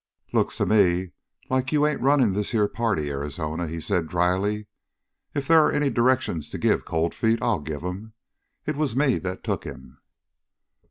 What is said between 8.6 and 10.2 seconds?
It was me that took him!"